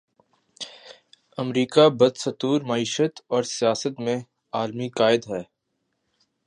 امریکہ 1.37 1.89
بدستور 1.89 2.61
معیشت 2.61 3.21
اور 3.27 3.43
سیاست 3.43 3.99
میں 3.99 4.17
عالمی 4.53 4.89
قائد 4.89 5.27
ہے۔ 5.29 5.43